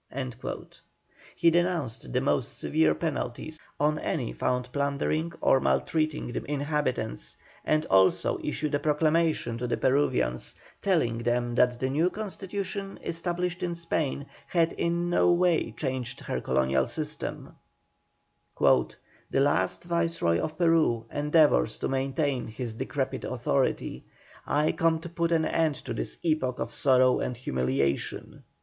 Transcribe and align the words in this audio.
He 1.35 1.51
denounced 1.51 2.11
the 2.11 2.21
most 2.21 2.57
severe 2.57 2.95
penalties 2.95 3.59
on 3.79 3.99
any 3.99 4.33
found 4.33 4.71
plundering 4.71 5.31
or 5.41 5.59
maltreating 5.59 6.31
the 6.31 6.43
inhabitants, 6.51 7.37
and 7.63 7.85
also 7.85 8.39
issued 8.43 8.73
a 8.73 8.79
proclamation 8.79 9.59
to 9.59 9.67
the 9.67 9.77
Peruvians, 9.77 10.55
telling 10.81 11.19
them 11.19 11.53
that 11.53 11.79
the 11.79 11.91
new 11.91 12.09
constitution 12.09 12.97
established 13.03 13.61
in 13.61 13.75
Spain 13.75 14.25
had 14.47 14.71
in 14.71 15.07
no 15.11 15.31
way 15.31 15.71
changed 15.77 16.21
her 16.21 16.41
colonial 16.41 16.87
system: 16.87 17.55
"The 18.59 18.87
last 19.33 19.83
Viceroy 19.83 20.39
of 20.39 20.57
Peru 20.57 21.05
endeavours 21.13 21.77
to 21.77 21.87
maintain 21.87 22.47
his 22.47 22.73
decrepid 22.73 23.23
authority. 23.23 24.05
I 24.47 24.71
come 24.71 24.97
to 25.01 25.09
put 25.09 25.31
an 25.31 25.45
end 25.45 25.75
to 25.85 25.93
this 25.93 26.17
epoch 26.23 26.57
of 26.57 26.73
sorrow 26.73 27.19
and 27.19 27.37
humiliation." 27.37 28.41